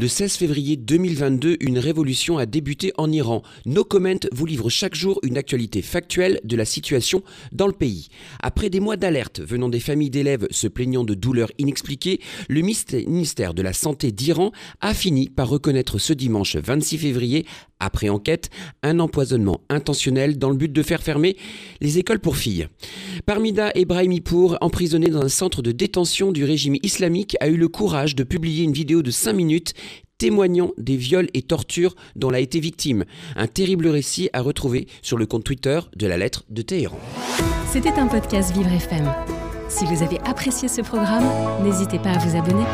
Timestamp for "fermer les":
21.02-21.98